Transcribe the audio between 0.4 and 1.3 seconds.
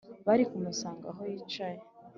kumusanga aho